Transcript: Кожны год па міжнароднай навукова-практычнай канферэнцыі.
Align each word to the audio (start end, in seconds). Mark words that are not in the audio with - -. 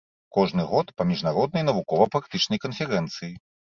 Кожны 0.35 0.63
год 0.69 0.87
па 1.01 1.07
міжнароднай 1.11 1.67
навукова-практычнай 1.69 2.59
канферэнцыі. 2.67 3.33